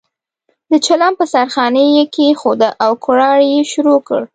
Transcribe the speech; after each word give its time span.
د 0.71 0.73
چلم 0.85 1.13
په 1.19 1.25
سر 1.33 1.45
خانۍ 1.53 1.87
یې 1.97 2.05
کېښوده 2.13 2.69
او 2.83 2.91
کوړاړی 3.03 3.47
یې 3.55 3.61
شروع 3.71 3.99
کړ. 4.07 4.21